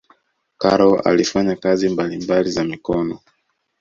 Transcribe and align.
karol 0.57 1.01
alifanya 1.05 1.55
kazi 1.55 1.89
mbalimbali 1.89 2.51
za 2.51 2.63
mikono 2.63 3.19